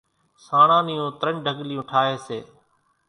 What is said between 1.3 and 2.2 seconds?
ڍڳليون ٺاۿي